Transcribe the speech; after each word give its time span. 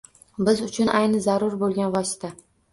Biz 0.47 0.63
uchun 0.67 0.89
ayni 1.01 1.21
zarur 1.27 1.61
boʻlgan 1.63 1.95
vosita. 2.01 2.35